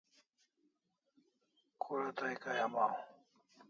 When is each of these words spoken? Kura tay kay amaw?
Kura 1.81 2.07
tay 2.17 2.35
kay 2.41 2.59
amaw? 2.65 2.93